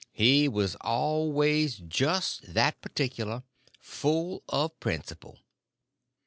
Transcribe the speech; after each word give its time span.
He 0.13 0.47
was 0.47 0.73
always 0.77 1.75
just 1.77 2.55
that 2.55 2.81
particular. 2.81 3.43
Full 3.79 4.41
of 4.49 4.79
principle. 4.79 5.37